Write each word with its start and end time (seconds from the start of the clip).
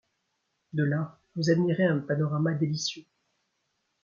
De 0.73 0.83
là 0.83 1.19
vous 1.35 1.51
admirez 1.51 1.83
un 1.85 1.99
panorama 1.99 2.55
délicieux. 2.55 3.05